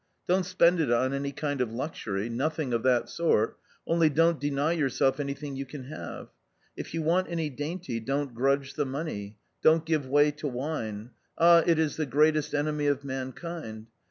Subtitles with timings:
[0.27, 4.71] Don't spend it on any kind of luxury, nothing of that sort, only don't deny
[4.71, 6.29] yourself anything you can have;
[6.75, 9.37] if you want any dainty, don't grudge the money.
[9.61, 13.85] Don't give way to wine; ah, it is the greatest enemy of mankind!